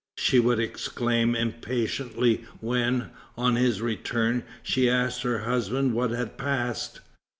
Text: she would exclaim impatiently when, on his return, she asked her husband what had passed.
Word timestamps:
she 0.17 0.39
would 0.39 0.59
exclaim 0.59 1.35
impatiently 1.35 2.43
when, 2.59 3.11
on 3.37 3.55
his 3.55 3.83
return, 3.83 4.41
she 4.63 4.89
asked 4.89 5.21
her 5.21 5.43
husband 5.43 5.93
what 5.93 6.09
had 6.09 6.39
passed. 6.39 7.01